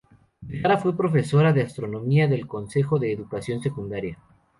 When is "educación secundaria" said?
3.13-4.17